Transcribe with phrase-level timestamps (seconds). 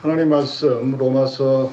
[0.00, 1.72] 하나님 말씀 로마서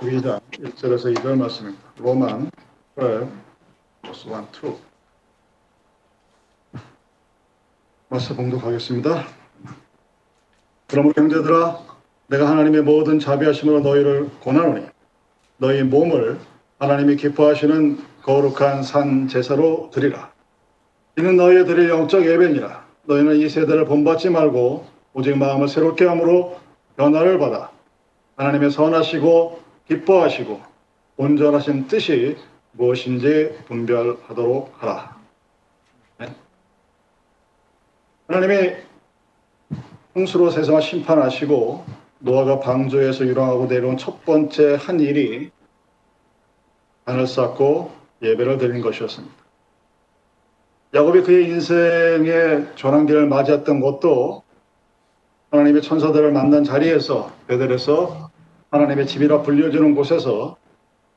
[0.00, 1.82] 2장 1절에서 2절 말씀입니다.
[1.96, 2.50] 로만
[2.98, 3.30] 12
[4.02, 4.30] verse
[4.62, 4.76] 1, 2
[8.10, 9.24] 말씀 봉독하겠습니다.
[10.86, 11.78] 그러므로 형제들아
[12.26, 14.84] 내가 하나님의 모든 자비하심으로 너희를 권하노니
[15.56, 16.38] 너희 몸을
[16.78, 20.30] 하나님이 기뻐하시는 거룩한 산 제사로 드리라.
[21.16, 22.84] 이는 너희의 드릴 영적 예배니라.
[23.04, 24.84] 너희는 이 세대를 본받지 말고
[25.14, 26.65] 오직 마음을 새롭게 함으로
[26.96, 27.70] 변화를 받아
[28.36, 30.60] 하나님의 선하시고 기뻐하시고
[31.16, 32.36] 온전하신 뜻이
[32.72, 35.16] 무엇인지 분별하도록 하라.
[36.18, 36.34] 네.
[38.28, 38.74] 하나님이
[40.14, 41.84] 홍수로 세상을 심판하시고
[42.18, 45.50] 노아가 방조에서 유랑하고 내려온 첫 번째 한 일이
[47.04, 49.34] 하늘 쌓고 예배를 드린 것이었습니다.
[50.94, 54.42] 야곱이 그의 인생의 전환기를 맞이했던 것도
[55.56, 58.30] 하나님의 천사들을 만난 자리에서 베델에서
[58.70, 60.56] 하나님의 집이라 불려주는 곳에서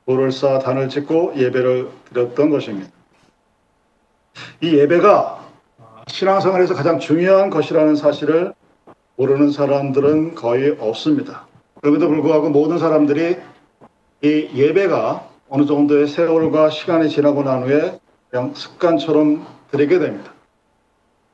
[0.06, 2.90] 돌을 쌓아 단을 짓고 예배를 드렸던 것입니다.
[4.62, 5.44] 이 예배가
[6.06, 8.54] 신앙생활에서 가장 중요한 것이라는 사실을
[9.16, 11.46] 모르는 사람들은 거의 없습니다.
[11.80, 13.36] 그럼에도 불구하고 모든 사람들이
[14.22, 20.32] 이 예배가 어느 정도의 세월과 시간이 지나고 난 후에 그냥 습관처럼 드리게 됩니다.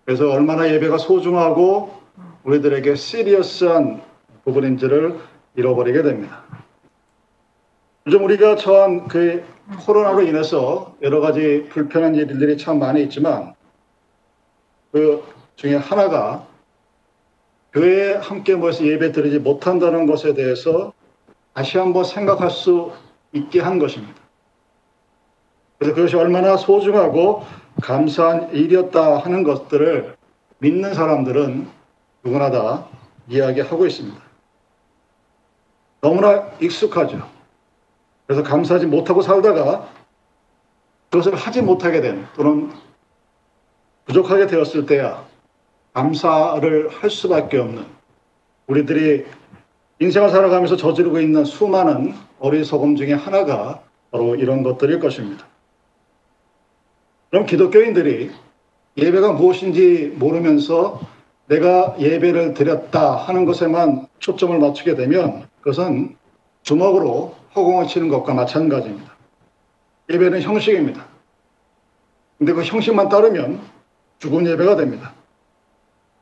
[0.04, 1.95] 그래서 얼마나 예배가 소중하고
[2.46, 4.02] 우리들에게 시리어스한
[4.44, 5.18] 부분인 지를
[5.56, 6.44] 잃어버리게 됩니다.
[8.06, 9.42] 요즘 우리가 처한 그
[9.84, 13.54] 코로나로 인해서 여러 가지 불편한 일들이 참 많이 있지만
[14.92, 15.24] 그
[15.56, 16.46] 중에 하나가
[17.72, 20.92] 교회에 함께 모여서 예배 드리지 못한다는 것에 대해서
[21.52, 22.92] 다시 한번 생각할 수
[23.32, 24.14] 있게 한 것입니다.
[25.78, 27.42] 그래서 그것이 얼마나 소중하고
[27.82, 30.14] 감사한 일이었다 하는 것들을
[30.58, 31.75] 믿는 사람들은
[32.26, 32.88] 누구나 다
[33.28, 34.20] 이야기하고 있습니다.
[36.00, 37.28] 너무나 익숙하죠.
[38.26, 39.88] 그래서 감사하지 못하고 살다가
[41.10, 42.72] 그것을 하지 못하게 된 또는
[44.06, 45.24] 부족하게 되었을 때야
[45.92, 47.86] 감사를 할 수밖에 없는
[48.66, 49.24] 우리들이
[50.00, 55.46] 인생을 살아가면서 저지르고 있는 수많은 어리석음 중에 하나가 바로 이런 것들일 것입니다.
[57.30, 58.30] 그럼 기독교인들이
[58.96, 61.00] 예배가 무엇인지 모르면서
[61.48, 66.16] 내가 예배를 드렸다 하는 것에만 초점을 맞추게 되면 그것은
[66.62, 69.14] 주먹으로 허공을 치는 것과 마찬가지입니다.
[70.10, 71.06] 예배는 형식입니다.
[72.38, 73.60] 근데 그 형식만 따르면
[74.18, 75.12] 죽은 예배가 됩니다.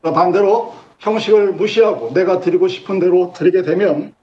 [0.03, 4.15] 반대로 형식을 무시하고 내가 드리고 싶은 대로 드리게 되면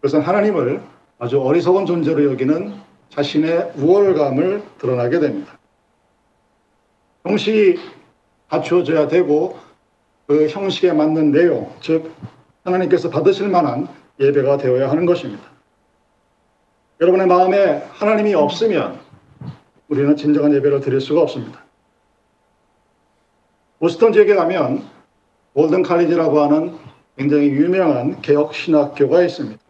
[0.00, 0.82] 그것은 하나님을
[1.18, 2.74] 아주 어리석은 존재로 여기는
[3.10, 5.58] 자신의 우월감을 드러나게 됩니다.
[7.24, 7.78] 형식이
[8.48, 9.58] 갖추어져야 되고
[10.26, 12.12] 그 형식에 맞는 내용, 즉
[12.64, 13.88] 하나님께서 받으실 만한
[14.20, 15.42] 예배가 되어야 하는 것입니다.
[17.00, 19.00] 여러분의 마음에 하나님이 없으면
[19.88, 21.64] 우리는 진정한 예배를 드릴 수가 없습니다.
[23.78, 24.84] 보스턴 지역에 가면
[25.54, 26.76] 골든 칼리지라고 하는
[27.16, 29.60] 굉장히 유명한 개혁 신학교가 있습니다.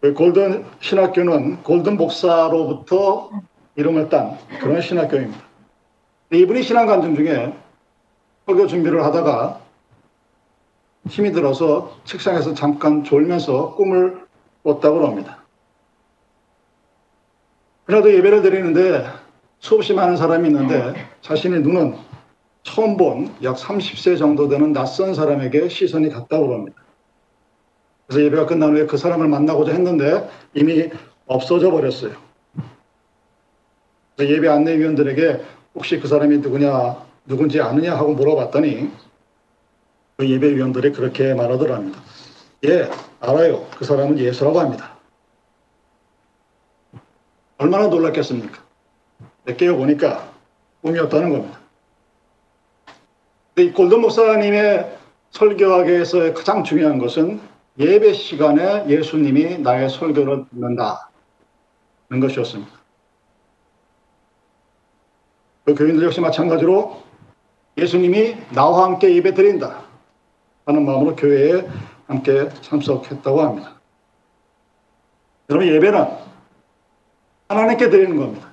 [0.00, 3.30] 그 골든 신학교는 골든 목사로부터
[3.76, 5.49] 이름을 딴 그런 신학교입니다.
[6.32, 7.52] 이분이 신앙관중 중에
[8.46, 9.60] 설교 준비를 하다가
[11.08, 14.26] 힘이 들어서 책상에서 잠깐 졸면서 꿈을
[14.62, 15.38] 꿨다고 합니다.
[17.84, 19.06] 그래도 예배를 드리는데
[19.58, 21.96] 수없이 많은 사람이 있는데 자신의 눈은
[22.62, 26.76] 처음 본 약 30세 정도 되는 낯선 사람에게 시선이 갔다고 합니다.
[28.06, 30.90] 그래서 예배가 끝난 후에 그 사람을 만나고자 했는데 이미
[31.26, 32.12] 없어져 버렸어요.
[34.20, 35.40] 예배 안내위원들에게
[35.74, 38.90] 혹시 그 사람이 누구냐, 누군지 아느냐 하고 물어봤더니
[40.16, 42.00] 그 예배위원들이 그렇게 말하더랍니다.
[42.64, 43.66] 예, 알아요.
[43.76, 44.96] 그 사람은 예수라고 합니다.
[47.56, 48.62] 얼마나 놀랐겠습니까?
[49.56, 50.30] 깨어 보니까
[50.82, 51.58] 꿈이었다는 겁니다.
[53.58, 54.98] 이 골든 목사님의
[55.30, 57.40] 설교하기에서의 가장 중요한 것은
[57.78, 61.00] 예배 시간에 예수님이 나의 설교를 듣는다는
[62.20, 62.79] 것이었습니다.
[65.70, 67.00] 그 교인들 역시 마찬가지로
[67.76, 69.84] 예수님이 나와 함께 예배 드린다
[70.66, 71.66] 하는 마음으로 교회에
[72.06, 73.74] 함께 참석했다고 합니다.
[75.48, 76.06] 여러분 예배는
[77.48, 78.48] 하나님께 드리는 겁니다.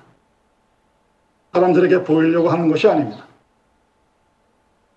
[1.52, 3.26] 사람들에게 보이려고 하는 것이 아닙니다.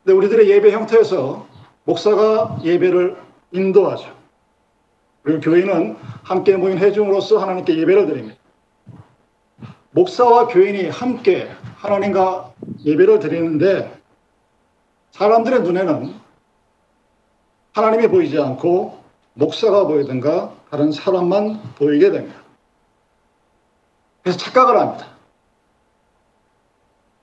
[0.03, 1.47] 근데 우리들의 예배 형태에서
[1.85, 3.17] 목사가 예배를
[3.51, 4.15] 인도하죠.
[5.23, 8.40] 그리고 교인은 함께 모인 회중으로서 하나님께 예배를 드립니다.
[9.91, 12.53] 목사와 교인이 함께 하나님과
[12.85, 13.91] 예배를 드리는데
[15.11, 16.13] 사람들의 눈에는
[17.73, 18.99] 하나님이 보이지 않고
[19.33, 22.39] 목사가 보이든가 다른 사람만 보이게 됩니다.
[24.23, 25.07] 그래서 착각을 합니다.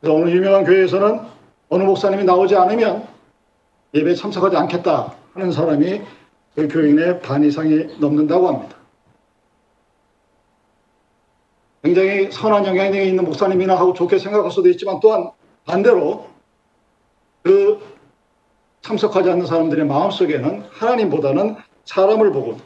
[0.00, 1.20] 그래서 어느 유명한 교회에서는
[1.70, 3.06] 어느 목사님이 나오지 않으면
[3.94, 6.02] 예배에 참석하지 않겠다 하는 사람이
[6.54, 8.77] 그 교인의 반 이상이 넘는다고 합니다.
[11.88, 15.30] 굉장히 선한 영향력이 있는 목사님이나 하고 좋게 생각할 수도 있지만 또한
[15.64, 16.28] 반대로
[17.42, 17.80] 그
[18.82, 21.56] 참석하지 않는 사람들의 마음속에는 하나님보다는
[21.86, 22.58] 사람을 보고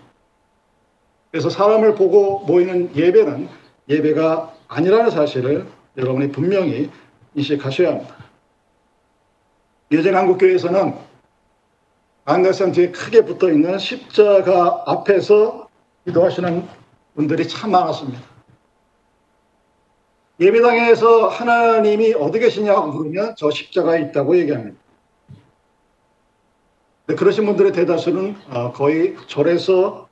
[1.31, 3.49] 그래서 사람을 보고 모이는 예배는
[3.89, 6.91] 예배가 아니라는 사실을 여러분이 분명히
[7.37, 8.17] 인식하셔야 합니다.
[9.93, 10.95] 예전 한국교회에서는
[12.25, 15.69] 안가상 뒤에 크게 붙어 있는 십자가 앞에서
[16.07, 16.67] 기도하시는
[17.15, 18.32] 분들이 참 많았습니다.
[20.43, 24.77] 예배당에서 하나님이 어디 계시냐고 물으면 저 십자가에 있다고 얘기합니다.
[27.07, 30.09] 그러신 분들의 대다수는 어, 거의 절에서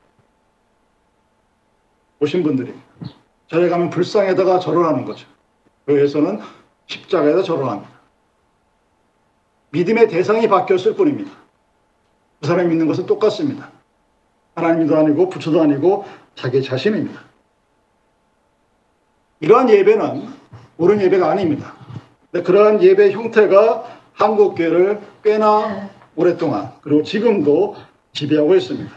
[2.21, 2.87] 오신 분들입니다.
[3.49, 5.27] 절에 가면 불상에다가 절을 하는 거죠.
[5.89, 6.41] 교회에서는
[6.87, 7.91] 십자가에다 절을 합니다.
[9.71, 11.33] 믿음의 대상이 바뀌었을 뿐입니다.
[12.41, 13.73] 그 사람이 믿는 것은 똑같습니다.
[14.55, 16.05] 하나님도 아니고 부처도 아니고
[16.37, 17.30] 자기 자신입니다.
[19.41, 20.29] 이러한 예배는
[20.79, 21.75] 옳은 예배가 아닙니다.
[22.33, 27.77] 그러한 예배 형태가 한국 교회를 꽤나 오랫동안 그리고 지금도
[28.13, 28.93] 지배하고 있습니다.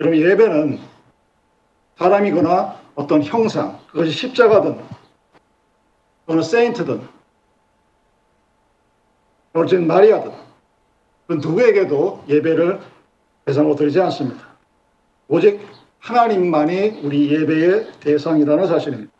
[0.00, 0.78] 여러분 예배는
[1.98, 4.78] 사람이거나 어떤 형상 그것이 십자가든
[6.26, 7.00] 또는 세인트든
[9.54, 10.32] 어쨌든 마리아든
[11.26, 12.80] 그 누구에게도 예배를
[13.44, 14.46] 대상으로 들지 않습니다.
[15.28, 15.60] 오직
[15.98, 19.13] 하나님만이 우리 예배의 대상이라는 사실입니다.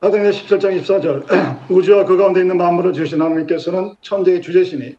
[0.00, 4.94] 사도행전 17장 24절 우주와 그 가운데 있는 만물을 지으신 하나님께서는 천재의 주제시니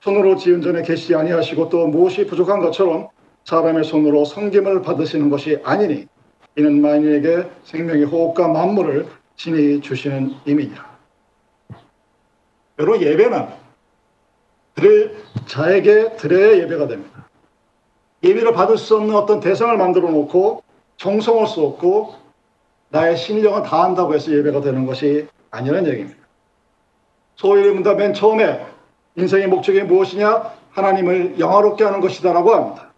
[0.00, 3.08] 손으로 지은 전에 계시지 아니하시고 또 무엇이 부족한 것처럼
[3.44, 6.06] 사람의 손으로 성김을 받으시는 것이 아니니
[6.58, 9.06] 이는 만인에게 생명의 호흡과 만물을
[9.36, 10.98] 친히 주시는 이미니라.
[12.78, 13.46] 여러분 예배는
[14.74, 15.16] 드릴
[15.46, 17.26] 자에게 드려야 예배가 됩니다.
[18.22, 20.62] 예배를 받을 수 없는 어떤 대상을 만들어 놓고
[20.98, 22.21] 정성을 쏟고
[22.92, 26.18] 나의 신령을 다한다고 해서 예배가 되는 것이 아니라는 얘기입니다.
[27.36, 28.66] 소위 문다 맨 처음에
[29.16, 30.52] 인생의 목적이 무엇이냐?
[30.70, 32.92] 하나님을 영화롭게 하는 것이다라고 합니다.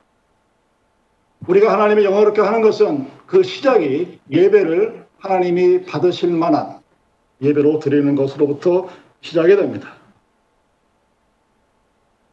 [1.47, 6.81] 우리가 하나님을 영화롭게 하는 것은 그 시작이 예배를 하나님이 받으실 만한
[7.41, 8.89] 예배로 드리는 것으로부터
[9.21, 9.95] 시작이 됩니다.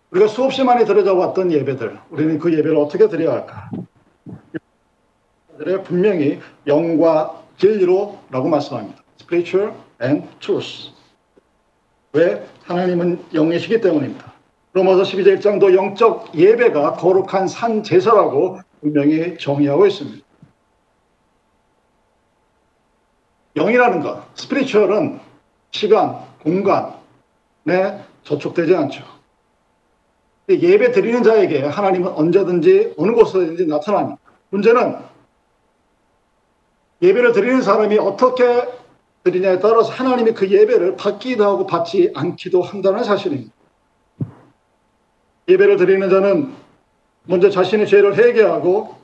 [0.09, 3.69] 우리가 수없이 많이 왔던 예배들, 우리는 그 예배를 어떻게 드려야 할까?
[5.83, 9.03] 분명히 영과 진리로라고 말씀합니다.
[9.19, 10.89] Spiritual and truth.
[12.13, 12.43] 왜?
[12.65, 14.33] 하나님은 영이시기 때문입니다.
[14.73, 20.25] 로마서 12절 1장도 영적 예배가 거룩한 산 제사라고 분명히 정의하고 있습니다.
[23.57, 25.19] 영이라는 것, 스피리추얼은
[25.71, 29.03] 시간, 공간에 저촉되지 않죠.
[30.49, 34.19] 예배 드리는 자에게 하나님은 언제든지 어느 곳에든지 나타납니다.
[34.49, 35.10] 문제는
[37.01, 38.67] 예배를 드리는 사람이 어떻게
[39.23, 43.51] 드리냐에 따라서 하나님이 그 예배를 받기도 하고 받지 않기도 한다는 사실입니다.
[45.47, 46.53] 예배를 드리는 자는
[47.23, 48.95] 먼저 자신의 죄를 회개하고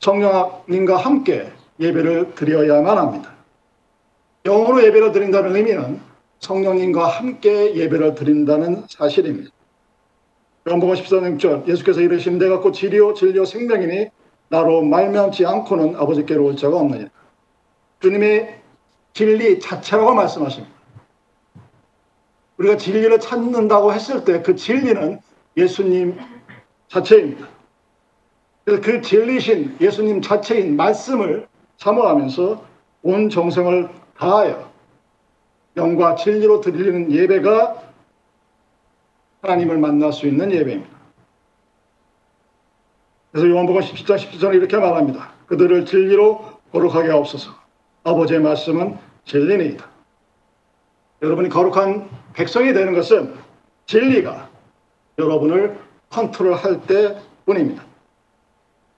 [0.00, 3.32] 성령님과 함께 예배를 드려야만 합니다.
[4.44, 6.00] 영으로 예배를 드린다는 의미는
[6.40, 9.50] 성령님과 함께 예배를 드린다는 사실입니다.
[10.68, 14.08] 요한복음 14장 6절 예수께서 이르시는 내가 곧 진리요 진리요 생명이니
[14.48, 17.08] 나로 말미암지 않고는 아버지께로 올 자가 없느니라.
[18.00, 18.60] 주님의
[19.12, 20.74] 진리 자체라고 말씀하십니다.
[22.58, 25.20] 우리가 진리를 찾는다고 했을 때 그 진리는
[25.56, 26.18] 예수님
[26.88, 27.48] 자체입니다.
[28.64, 32.64] 그래서 그 진리신 예수님 자체인 말씀을 사모하면서
[33.02, 33.88] 온 정성을
[34.18, 34.70] 다하여
[35.76, 37.82] 영과 진리로 드리는 예배가
[39.42, 41.00] 하나님을 만날 수 있는 예배입니다.
[43.32, 45.32] 그래서 요한복음 17장 17절에 이렇게 말합니다.
[45.46, 47.52] 그들을 진리로 거룩하게 하옵소서.
[48.04, 49.88] 아버지의 말씀은 진리니이다.
[51.22, 53.34] 여러분이 거룩한 백성이 되는 것은
[53.86, 54.48] 진리가
[55.18, 55.78] 여러분을
[56.08, 57.84] 컨트롤할 때뿐입니다.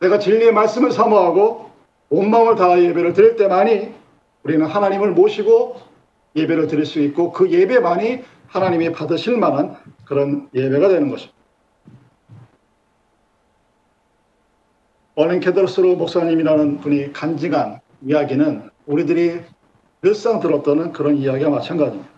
[0.01, 1.71] 내가 진리의 말씀을 사모하고
[2.11, 3.95] 온 마음을 다하 예배를 드릴 때만이
[4.43, 5.81] 우리는 하나님을 모시고
[6.37, 11.37] 예배를 드릴 수 있고 그 예배만이 하나님이 받으실 만한 그런 예배가 되는 것입니다.
[15.15, 19.41] 어린 케더스로 목사님이라는 분이 간직한 이야기는 우리들이
[20.03, 22.11] 늘상 들었던 그런 이야기와 마찬가지입니다.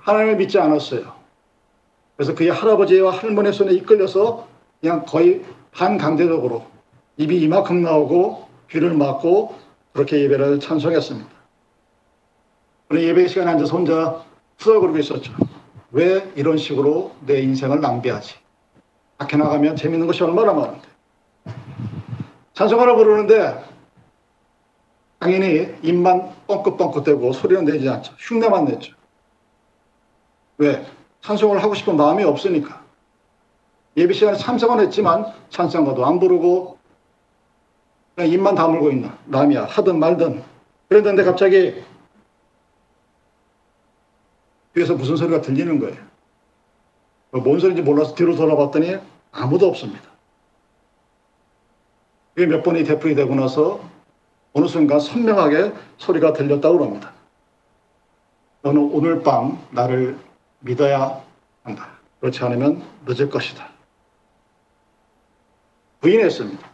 [0.00, 1.12] 하나님을 믿지 않았어요.
[2.16, 4.46] 그래서 그의 할아버지와 할머니 손에 이끌려서
[4.80, 5.42] 그냥 거의
[5.72, 6.66] 반강제적으로
[7.16, 9.54] 입이 이만큼 나오고 귀를 막고
[9.92, 11.28] 그렇게 예배를 찬송했습니다.
[12.90, 14.24] 우리 예배 시간에 앉아서 혼자
[14.58, 15.32] 수다거리고 있었죠.
[15.92, 18.34] 왜 이런 식으로 내 인생을 낭비하지?
[19.18, 20.88] 밖에 나가면 재밌는 것이 얼마나 많은데.
[22.54, 23.64] 찬송하러 부르는데
[25.20, 28.14] 당연히 입만 뻥긋뻥긋대고 소리는 내지 않죠.
[28.18, 28.94] 흉내만 냈죠.
[30.56, 30.84] 왜?
[31.20, 32.82] 찬송을 하고 싶은 마음이 없으니까.
[33.96, 36.78] 예배 시간에 참석은 했지만 찬송가도 안 부르고
[38.14, 40.42] 그냥 입만 다물고 있는 남이야 하든 말든
[40.88, 41.84] 그랬는데 갑자기
[44.74, 45.96] 뒤에서 무슨 소리가 들리는 거예요.
[47.32, 48.96] 뭔 소리인지 몰라서 뒤로 돌아봤더니
[49.32, 50.08] 아무도 없습니다.
[52.36, 53.80] 몇 번이 되풀이 되고 나서
[54.52, 57.12] 어느 순간 선명하게 소리가 들렸다고 합니다.
[58.62, 60.18] 너는 오늘 밤 나를
[60.60, 61.22] 믿어야
[61.62, 61.88] 한다.
[62.20, 63.68] 그렇지 않으면 늦을 것이다.
[66.00, 66.68] 부인했습니다.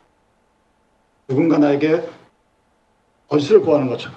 [1.29, 2.09] 누군가 나에게
[3.29, 4.17] 거짓을 구하는 것처럼.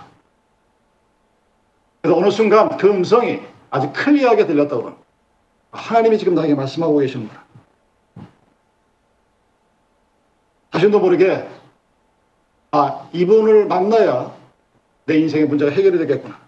[2.02, 5.06] 그래서 어느 순간 그 음성이 아주 클리어하게 들렸다고 합니다.
[5.72, 7.44] 하나님이 지금 나에게 말씀하고 계시는구나.
[10.72, 11.48] 자신도 모르게
[12.72, 14.36] 아 이분을 만나야
[15.06, 16.40] 내 인생의 문제가 해결이 되겠구나.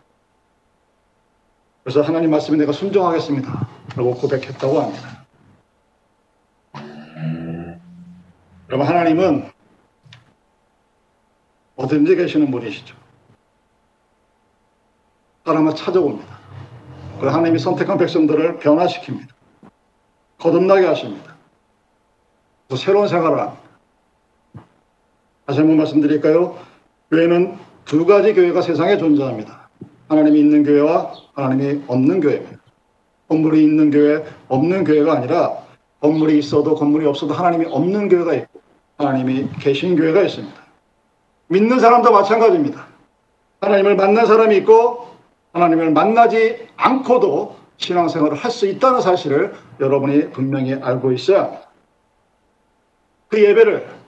[1.83, 3.67] 그래서 하나님 말씀에 내가 순종하겠습니다.
[3.95, 5.25] 라고 고백했다고 합니다.
[8.69, 9.51] 여러분 하나님은
[11.75, 12.95] 어딘지 계시는 분이시죠.
[15.45, 16.39] 사람을 찾아옵니다.
[17.19, 19.27] 그 하나님이 선택한 백성들을 변화시킵니다.
[20.37, 21.35] 거듭나게 하십니다.
[22.67, 23.70] 또 새로운 생활을 합니다.
[25.51, 26.57] 다시 한번 말씀드릴까요?
[27.11, 29.69] 교회는 두 가지 교회가 세상에 존재합니다.
[30.07, 32.57] 하나님이 있는 교회와 하나님이 없는 교회입니다.
[33.27, 35.57] 건물이 있는 교회, 없는 교회가 아니라
[35.99, 38.61] 건물이 있어도 건물이 없어도 하나님이 없는 교회가 있고
[38.97, 40.55] 하나님이 계신 교회가 있습니다.
[41.47, 42.87] 믿는 사람도 마찬가지입니다.
[43.59, 45.07] 하나님을 만난 사람이 있고
[45.51, 51.69] 하나님을 만나지 않고도 신앙생활을 할 수 있다는 사실을 여러분이 분명히 알고 있어야 합니다.
[53.27, 54.00] 그 예배를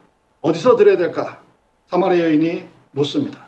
[0.43, 1.41] 어디서 드려야 될까?
[1.87, 3.47] 사마리아 여인이 묻습니다.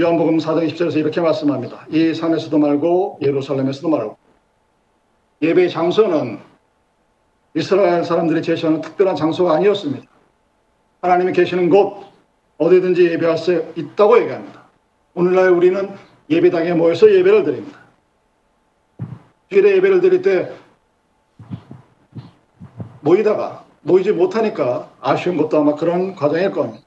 [0.00, 1.86] 요한복음 4장 20절에서 이렇게 말씀합니다.
[1.90, 4.16] 이 산에서도 말고 예루살렘에서도 말고
[5.42, 6.38] 예배의 장소는
[7.54, 10.08] 이스라엘 사람들이 제시하는 특별한 장소가 아니었습니다.
[11.02, 12.06] 하나님이 계시는 곳
[12.56, 14.64] 어디든지 예배할 수 있다고 얘기합니다.
[15.12, 15.94] 오늘날 우리는
[16.30, 17.78] 예배당에 모여서 예배를 드립니다.
[19.50, 20.50] 주일에 예배를 드릴 때
[23.02, 26.84] 모이다가 모이지 못하니까 아쉬운 것도 아마 그런 과정일 겁니다.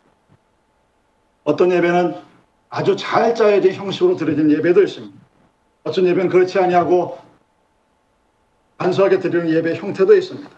[1.44, 2.16] 어떤 예배는
[2.70, 5.16] 아주 잘 짜여진 형식으로 드려진 예배도 있습니다.
[5.84, 7.18] 어떤 예배는 그렇지 아니하고
[8.78, 10.50] 단순하게 드리는 예배 형태도 있습니다.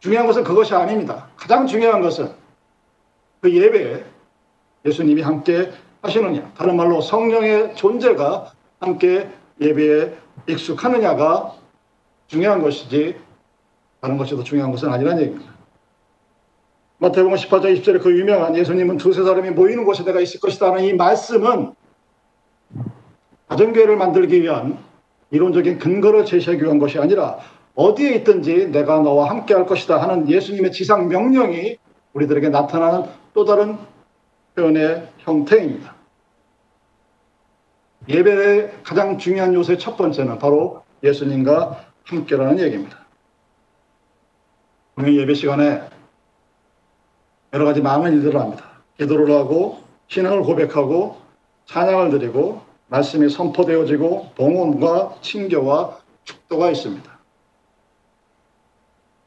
[0.00, 1.28] 중요한 것은 그것이 아닙니다.
[1.36, 2.32] 가장 중요한 것은
[3.40, 4.04] 그 예배에
[4.84, 6.52] 예수님이 함께 하시느냐.
[6.56, 9.28] 다른 말로 성령의 존재가 함께
[9.60, 10.16] 예배에
[10.46, 11.54] 익숙하느냐가
[12.28, 13.16] 중요한 것이지
[14.06, 15.52] 다른 것이 더 중요한 것은 아니라는 얘기입니다.
[16.98, 20.92] 마태복음 18장 20절에 그 유명한 예수님은 두세 사람이 모이는 곳에 내가 있을 것이다 하는 이
[20.92, 21.74] 말씀은
[23.48, 24.78] 가정교회를 만들기 위한
[25.32, 27.40] 이론적인 근거를 제시하기 위한 것이 아니라
[27.74, 31.76] 어디에 있든지 내가 너와 함께 할 것이다 하는 예수님의 지상 명령이
[32.12, 33.76] 우리들에게 나타나는 또 다른
[34.54, 35.96] 표현의 형태입니다.
[38.08, 43.05] 예배의 가장 중요한 요소의 첫 번째는 바로 예수님과 함께라는 얘기입니다.
[44.98, 45.82] 오늘 예배 시간에
[47.52, 48.64] 여러 가지 많은 일들을 합니다.
[48.96, 51.18] 기도를 하고 신앙을 고백하고
[51.66, 57.18] 찬양을 드리고 말씀이 선포되어지고 봉헌과 친교와 축도가 있습니다.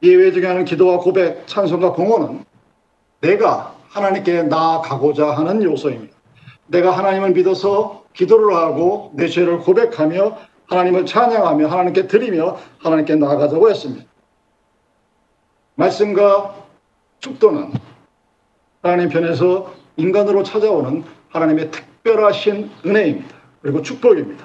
[0.02, 2.44] 예외 중에 하는 기도와 고백, 찬송과 봉헌은
[3.20, 6.16] 내가 하나님께 나아가고자 하는 요소입니다.
[6.66, 10.36] 내가 하나님을 믿어서 기도를 하고 내 죄를 고백하며
[10.66, 14.09] 하나님을 찬양하며 하나님께 드리며 하나님께 나아가자고 했습니다.
[15.80, 16.54] 말씀과
[17.20, 17.72] 축도는
[18.82, 23.36] 하나님 편에서 인간으로 찾아오는 하나님의 특별하신 은혜입니다.
[23.62, 24.44] 그리고 축복입니다.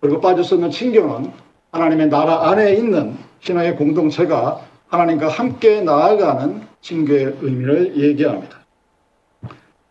[0.00, 1.32] 그리고 빠질 수 없는 친교는
[1.70, 8.58] 하나님의 나라 안에 있는 신앙의 공동체가 하나님과 함께 나아가는 친교의 의미를 얘기합니다.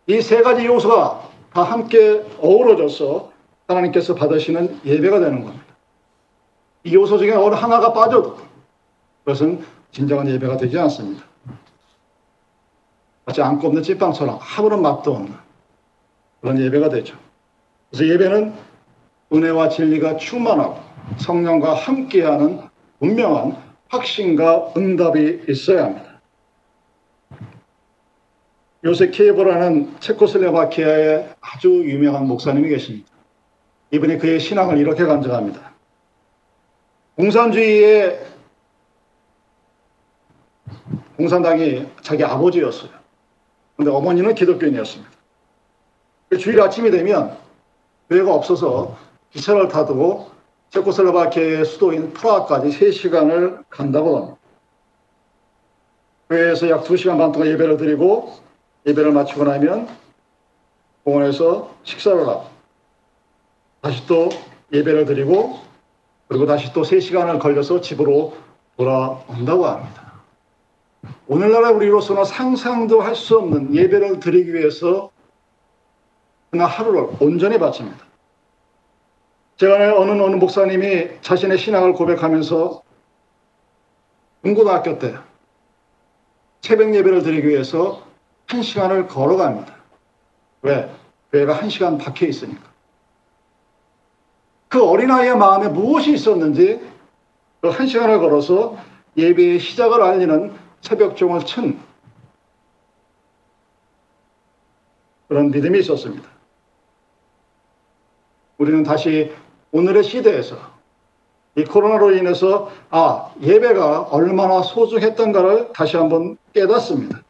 [0.08, 3.30] 이 세 가지 요소가 다 함께 어우러져서
[3.68, 5.64] 하나님께서 받으시는 예배가 되는 겁니다.
[6.84, 8.51] 이 요소 중에 어느 하나가 빠져도
[9.24, 11.24] 그것은 진정한 예배가 되지 않습니다.
[13.24, 15.32] 마치 안고 없는 찐빵처럼 아무런 맛도 없는
[16.40, 17.16] 그런 예배가 되죠.
[17.90, 18.54] 그래서 예배는
[19.32, 20.80] 은혜와 진리가 충만하고
[21.18, 22.60] 성령과 함께하는
[22.98, 23.56] 분명한
[23.88, 26.20] 확신과 응답이 있어야 합니다.
[28.84, 33.08] 요새 키예보라는 체코슬로바키아의 아주 유명한 목사님이 계십니다.
[33.92, 35.72] 이분이 그의 신앙을 이렇게 간증합니다.
[37.16, 38.26] 공산주의의
[41.16, 42.90] 공산당이 자기 아버지였어요.
[43.76, 45.10] 근데 어머니는 기독교인이었습니다.
[46.38, 47.36] 주일 아침이 되면
[48.08, 48.96] 교회가 없어서
[49.30, 50.30] 기차를 타두고
[50.70, 54.36] 체코슬로바키아의 수도인 프라하까지 3시간을 간다고 합니다.
[56.30, 58.32] 교회에서 약 2시간 반 동안 예배를 드리고
[58.86, 59.88] 예배를 마치고 나면
[61.04, 62.44] 공원에서 식사를 하고
[63.82, 64.30] 다시 또
[64.72, 65.58] 예배를 드리고
[66.28, 68.34] 그리고 다시 또 3시간을 걸려서 집으로
[68.78, 70.01] 돌아온다고 합니다.
[71.26, 75.10] 오늘날 우리로서는 상상도 할 수 없는 예배를 드리기 위해서
[76.50, 77.98] 그날 하루를 온전히 바칩니다.
[79.56, 82.82] 제가 어느 어느 목사님이 자신의 신앙을 고백하면서
[84.44, 85.14] 중고등학교 때
[86.60, 88.02] 새벽 예배를 드리기 위해서
[88.48, 89.74] 한 시간을 걸어갑니다.
[90.62, 90.90] 왜?
[91.32, 92.60] 교회가 한 시간 박혀 있으니까.
[94.68, 96.80] 그 어린아이의 마음에 무엇이 있었는지
[97.60, 98.76] 그 한 시간을 걸어서
[99.16, 101.80] 예배의 시작을 알리는 새벽종을 친
[105.28, 106.28] 그런 믿음이 있었습니다.
[108.58, 109.32] 우리는 다시
[109.70, 110.56] 오늘의 시대에서
[111.56, 117.22] 이 코로나로 인해서 아 예배가 얼마나 소중했던가를 다시 한번 깨닫습니다.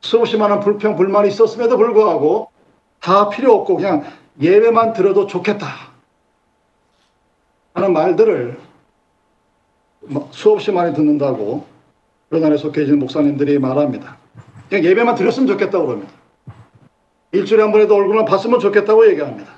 [0.00, 2.50] 수없이 많은 불평 불만이 있었음에도 불구하고
[3.00, 4.04] 다 필요 없고 그냥
[4.40, 5.66] 예배만 들어도 좋겠다
[7.74, 8.58] 하는 말들을
[10.30, 11.75] 수없이 많이 듣는다고
[12.28, 14.18] 그런 안에 속해 있는 목사님들이 말합니다.
[14.68, 16.12] 그냥 예배만 드렸으면 좋겠다고 그럽니다.
[17.32, 19.52] 일주일에 한 번에도 얼굴만 봤으면 좋겠다고 얘기합니다.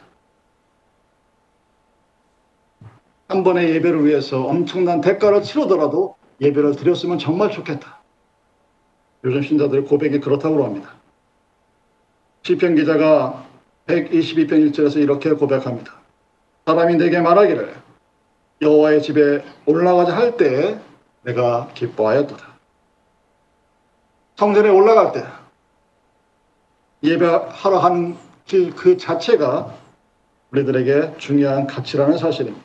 [3.29, 7.99] 한 번의 예배를 위해서 엄청난 대가를 치르더라도 예배를 드렸으면 정말 좋겠다.
[9.25, 10.95] 요즘 신자들의 고백이 그렇다고 합니다.
[12.43, 13.45] 시편 기자가
[13.87, 15.93] 122편 1절에서 이렇게 고백합니다.
[16.67, 17.75] 사람이 내게 말하기를
[18.63, 20.78] 여호와의 집에 올라가자 할 때
[21.23, 22.57] 내가 기뻐하였도다.
[24.39, 25.27] 성전에 올라갈 때
[27.03, 29.75] 예배하러 한길그 자체가
[30.53, 32.65] 우리들에게 중요한 가치라는 사실입니다.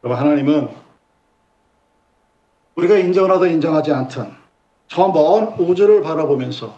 [0.00, 0.74] 그럼 하나님은
[2.76, 4.34] 우리가 인정을 하든 인정하지 않든
[4.88, 6.74] 저 먼 우주를 바라보면서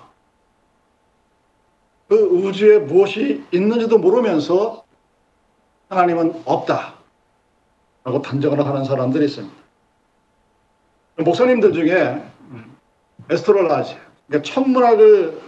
[2.08, 4.82] 그 우주에 무엇이 있는지도 모르면서
[5.88, 6.94] 하나님은 없다.
[8.02, 9.67] 라고 단정을 하는 사람들이 있습니다.
[11.18, 12.22] 목사님들 중에
[13.30, 15.40] 에스트로라지, 그러니까 천문학을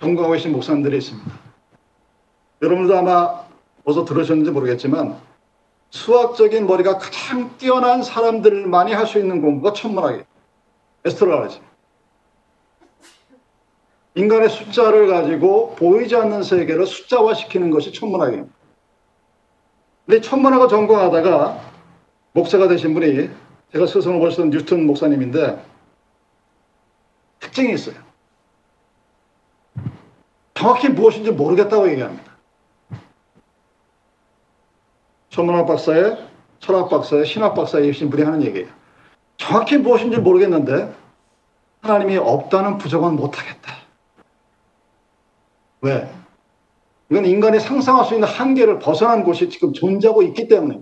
[0.00, 1.30] 전공하고 계신 목사님들이 있습니다.
[2.62, 3.44] 여러분도 아마
[3.84, 5.18] 어서 들으셨는지 모르겠지만
[5.90, 10.24] 수학적인 머리가 가장 뛰어난 사람들만이 할 수 있는 공부가 천문학이에요.
[11.04, 11.60] 에스트로라지.
[14.16, 18.52] 인간의 숫자를 가지고 보이지 않는 세계를 숫자화시키는 것이 천문학입니다.
[20.06, 21.60] 근데 천문학을 전공하다가
[22.32, 23.30] 목사가 되신 분이
[23.72, 25.62] 제가 스승을 보시던 뉴턴 목사님인데
[27.40, 27.96] 특징이 있어요.
[30.54, 32.36] 정확히 무엇인지 모르겠다고 얘기합니다.
[35.30, 36.28] 천문학 박사의
[36.58, 38.68] 철학 박사의 신학 박사이신 분이 하는 얘기예요.
[39.36, 40.92] 정확히 무엇인지 모르겠는데
[41.82, 43.76] 하나님이 없다는 부정은 못하겠다.
[45.82, 46.10] 왜?
[47.10, 50.80] 이건 인간이 상상할 수 있는 한계를 벗어난 곳이 지금 존재하고 있기 때문에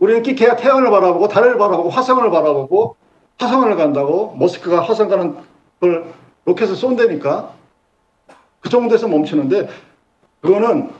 [0.00, 2.96] 우리는 기계가 태양을 바라보고 달을 바라보고 화성을 바라보고
[3.38, 5.36] 화성을 간다고 머스크가 화성 가는
[5.78, 6.12] 걸
[6.46, 7.54] 로켓을 쏜다니까
[8.60, 9.68] 그 정도에서 멈추는데
[10.40, 10.90] 그거는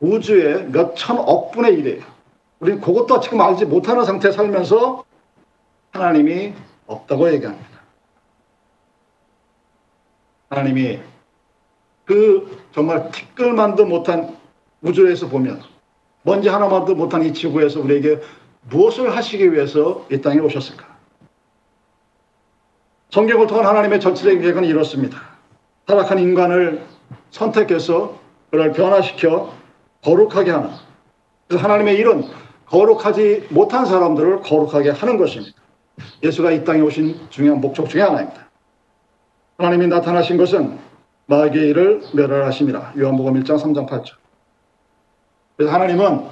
[0.00, 2.02] 우주의 몇 천억 분의 일이에요.
[2.60, 5.04] 우리는 그것도 지금 알지 못하는 상태에 살면서
[5.92, 6.54] 하나님이
[6.86, 7.68] 없다고 얘기합니다.
[10.48, 11.00] 하나님이
[12.04, 14.36] 그 정말 티끌만도 못한
[14.80, 15.71] 우주에서 보면
[16.22, 18.20] 먼지 하나만도 못한 이 지구에서 우리에게
[18.70, 20.86] 무엇을 하시기 위해서 이 땅에 오셨을까?
[23.10, 25.20] 성경을 통한 하나님의 전체적인 계획은 이렇습니다.
[25.86, 26.82] 타락한 인간을
[27.30, 28.18] 선택해서
[28.50, 29.52] 그를 변화시켜
[30.02, 30.70] 거룩하게 하는.
[31.48, 32.24] 그래서 하나님의 일은
[32.66, 35.60] 거룩하지 못한 사람들을 거룩하게 하는 것입니다.
[36.22, 38.48] 예수가 이 땅에 오신 중요한 목적 중의 하나입니다.
[39.58, 40.78] 하나님이 나타나신 것은
[41.26, 42.94] 마귀의 일을 멸하심이라.
[42.98, 44.21] 요한복음 1장 3장 8절.
[45.62, 46.26] 그래서 하나님은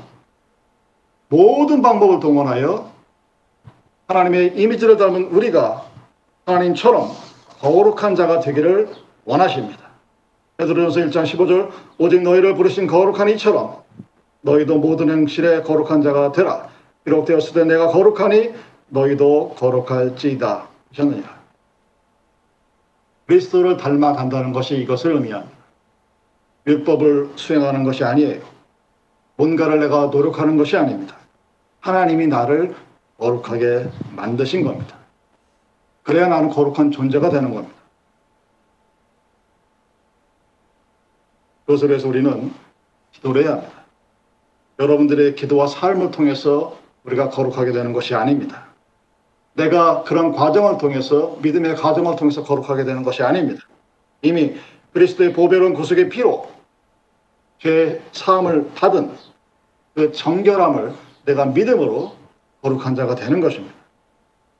[1.29, 2.91] 모든 방법을 동원하여
[4.09, 5.85] 하나님의 이미지를 담은 우리가
[6.47, 7.11] 하나님처럼
[7.61, 8.91] 거룩한 자가 되기를
[9.25, 9.91] 원하십니다.
[10.57, 13.77] 베드로전서 1장 15절 오직 너희를 부르신 거룩한 이처럼
[14.41, 16.69] 너희도 모든 행실에 거룩한 자가 되라.
[17.05, 18.53] 기록되었을 때 내가 거룩하니
[18.89, 21.41] 너희도 거룩할지이다 하셨느니라.
[23.27, 25.57] 그리스도를 닮아간다는 것이 이것을 의미합니다.
[26.67, 28.60] 율법을 수행하는 것이 아니에요.
[29.41, 31.17] 뭔가를 내가 노력하는 것이 아닙니다.
[31.81, 32.75] 하나님이 나를
[33.17, 34.99] 거룩하게 만드신 겁니다.
[36.03, 37.75] 그래야 나는 거룩한 존재가 되는 겁니다.
[41.65, 42.53] 그것을 위해서 우리는
[43.13, 43.73] 기도를 해야 합니다.
[44.79, 48.67] 여러분들의 기도와 삶을 통해서 우리가 거룩하게 되는 것이 아닙니다.
[49.55, 53.63] 내가 그런 과정을 통해서 믿음의 과정을 통해서 거룩하게 되는 것이 아닙니다.
[54.21, 54.57] 이미
[54.93, 56.51] 그리스도의 보배로운 구속의 피로
[57.59, 59.30] 죄 사함을 받은
[59.95, 60.93] 그 정결함을
[61.25, 62.13] 내가 믿음으로
[62.63, 63.75] 거룩한 자가 되는 것입니다.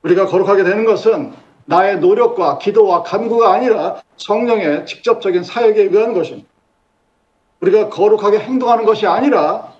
[0.03, 1.33] 우리가 거룩하게 되는 것은
[1.65, 6.47] 나의 노력과 기도와 간구가 아니라 성령의 직접적인 사역에 의한 것입니다.
[7.61, 9.73] 우리가 거룩하게 행동하는 것이 아니라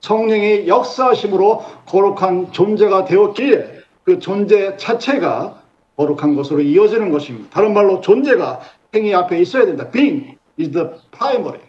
[0.00, 5.62] 성령의 역사하심으로 거룩한 존재가 되었기에 그 존재 자체가
[5.96, 7.50] 거룩한 것으로 이어지는 것입니다.
[7.50, 8.60] 다른 말로 존재가
[8.94, 9.90] 행위 앞에 있어야 된다.
[9.90, 11.67] Being is the primary.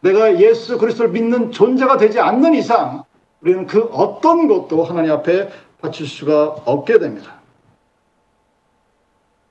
[0.00, 3.04] 내가 예수 그리스도를 믿는 존재가 되지 않는 이상
[3.40, 7.40] 우리는 그 어떤 것도 하나님 앞에 바칠 수가 없게 됩니다.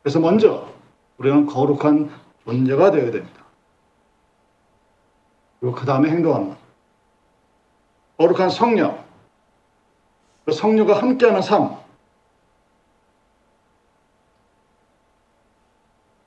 [0.01, 0.67] 그래서 먼저
[1.17, 2.09] 우리는 거룩한
[2.45, 3.43] 존재가 되어야 됩니다.
[5.59, 6.57] 그리고 그 다음에 행동합니다.
[8.17, 9.03] 거룩한 성령,
[10.45, 11.77] 그 성령과 함께하는 삶.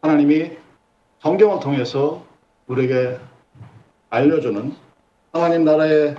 [0.01, 0.57] 하나님이
[1.21, 2.25] 성경을 통해서
[2.67, 3.19] 우리에게
[4.13, 4.75] 알려주는
[5.33, 6.17] 하나님 나라의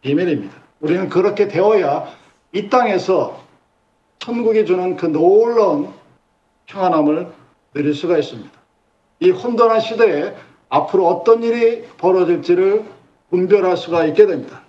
[0.00, 0.54] 비밀입니다.
[0.80, 2.06] 우리는 그렇게 되어야
[2.52, 3.42] 이 땅에서
[4.20, 5.88] 천국이 주는 그 놀라운
[6.66, 7.26] 평안함을
[7.74, 8.50] 누릴 수가 있습니다.
[9.20, 10.36] 이 혼돈한 시대에
[10.68, 12.84] 앞으로 어떤 일이 벌어질지를
[13.30, 14.62] 분별할 수가 있게 됩니다.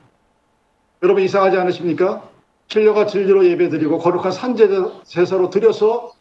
[1.03, 2.27] 여러분 이상하지 않으십니까?
[2.69, 6.11] 진료가 진리로 예배드리고 거룩한 산제사로 드려서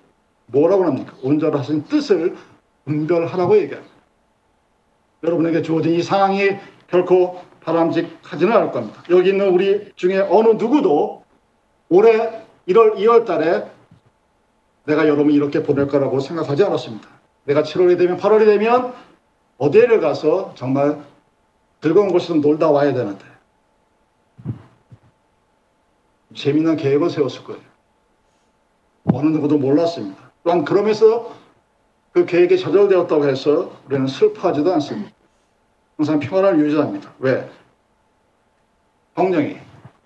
[0.47, 1.15] 뭐라고 합니까?
[1.23, 2.37] 온전하신 뜻을
[2.85, 3.96] 분별하라고 얘기합니다.
[5.27, 6.57] 여러분에게 주어진 이 상황이
[6.89, 9.03] 결코 바람직하지는 않을 겁니다.
[9.11, 11.25] 여기 있는 우리 중에 어느 누구도
[11.89, 13.69] 올해 1월, 2월 달에
[14.85, 17.09] 내가 여러분 이렇게 보낼 거라고 생각하지 않았습니다.
[17.45, 18.95] 내가 7월이 되면 8월이 되면
[19.59, 21.05] 어디를 가서 정말
[21.81, 23.25] 즐거운 곳에서 놀다 와야 되는데
[26.35, 27.63] 재미있는 계획을 세웠을 거예요.
[29.13, 30.33] 어느 누구도 몰랐습니다.
[30.45, 31.35] 또한 그러면서
[32.13, 35.16] 그 계획이 저절되었다고 해서 우리는 슬퍼하지도 않습니다.
[35.97, 37.13] 항상 평안을 유지합니다.
[37.19, 37.51] 왜?
[39.15, 39.57] 성령이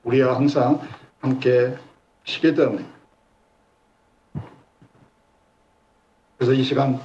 [0.05, 0.81] 우리와 항상
[1.21, 1.77] 함께
[2.25, 2.91] 쉬기 때문입니다.
[6.39, 7.01] 그래서 이 시간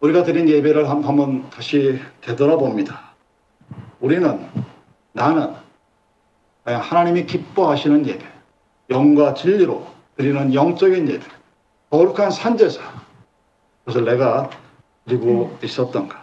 [0.00, 3.14] 우리가 드린 예배를 한번 다시 되돌아봅니다.
[4.00, 4.48] 우리는
[5.12, 5.54] 나는
[6.64, 8.24] 하나님이 기뻐하시는 예배,
[8.90, 11.26] 영과 진리로 드리는 영적인 예배,
[11.90, 12.80] 거룩한 산제사,
[13.84, 14.50] 그것을 내가
[15.06, 16.15] 드리고 있었던가.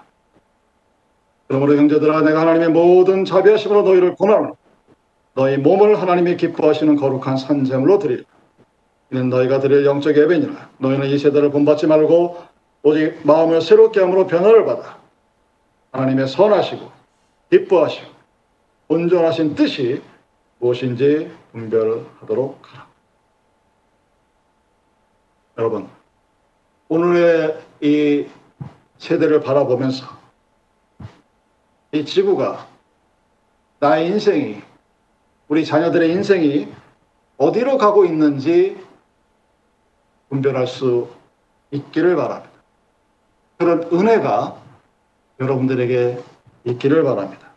[1.53, 4.53] 그러므로 형제들아 내가 하나님의 모든 자비하심으로 너희를 권하노니
[5.35, 8.23] 너희 몸을 하나님이 기뻐하시는 거룩한 산재물로 드리라.
[9.11, 10.69] 이는 너희가 드릴 영적 예배니라.
[10.79, 12.43] 너희는 이 세대를 본받지 말고
[12.81, 14.97] 오직 마음을 새롭게 함으로 변화를 받아
[15.91, 16.89] 하나님의 선하시고
[17.51, 18.07] 기뻐하시고
[18.87, 20.01] 온전하신 뜻이
[20.57, 22.87] 무엇인지 분별하도록 하라.
[25.59, 25.87] 여러분,
[26.87, 28.25] 오늘의 이
[28.97, 30.22] 세대를 바라보면서
[31.93, 32.67] 이 지구가
[33.79, 34.61] 나의 인생이
[35.47, 36.67] 우리 자녀들의 인생이
[37.37, 38.83] 어디로 가고 있는지
[40.29, 41.09] 분별할 수
[41.69, 42.51] 있기를 바랍니다.
[43.57, 44.59] 그런 은혜가
[45.39, 46.19] 여러분들에게
[46.63, 47.49] 있기를 바랍니다.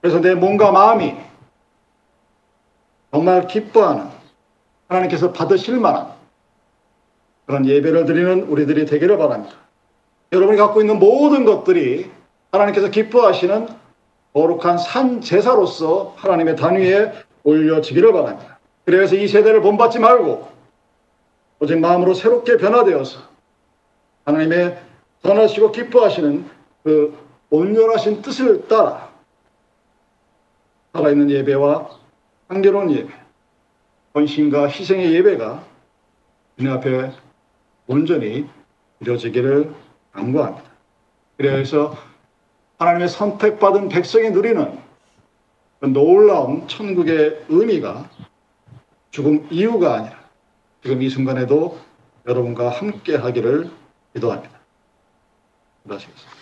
[0.00, 1.16] 그래서 내 몸과 마음이
[3.10, 4.08] 정말 기뻐하는
[4.86, 6.12] 하나님께서 받으실 만한
[7.46, 9.61] 그런 예배를 드리는 우리들이 되기를 바랍니다.
[10.32, 12.10] 여러분이 갖고 있는 모든 것들이
[12.50, 13.68] 하나님께서 기뻐하시는
[14.32, 17.12] 거룩한 산 제사로서 하나님의 단위에
[17.44, 18.58] 올려지기를 바랍니다.
[18.84, 20.48] 그래서 이 세대를 본받지 말고
[21.60, 23.20] 오직 마음으로 새롭게 변화되어서
[24.24, 24.80] 하나님의
[25.22, 26.44] 선하시고 기뻐하시는
[26.82, 27.16] 그
[27.50, 29.12] 온전하신 뜻을 따라
[30.94, 31.90] 살아있는 예배와
[32.48, 33.12] 한결로운 예배,
[34.14, 35.64] 헌신과 희생의 예배가
[36.56, 37.12] 주님 앞에
[37.86, 38.46] 온전히
[39.00, 39.72] 이루어지기를
[40.12, 40.70] 간구합니다.
[41.36, 41.96] 그래서
[42.78, 44.78] 하나님의 선택받은 백성이 누리는
[45.80, 48.08] 그 놀라운 천국의 의미가
[49.10, 50.22] 죽음 이유가 아니라
[50.82, 51.78] 지금 이 순간에도
[52.26, 53.70] 여러분과 함께 하기를
[54.14, 54.60] 기도합니다.
[55.82, 56.41] 기도하시겠습니다.